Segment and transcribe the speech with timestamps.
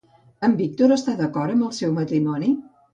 [0.47, 2.55] En Víctor està d'acord amb el seu matrimoni?